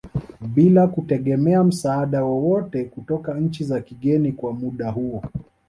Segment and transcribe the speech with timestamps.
[0.53, 5.23] Bila kutegemea msaada wowote kutoka nchi za kigeni kwa muda huo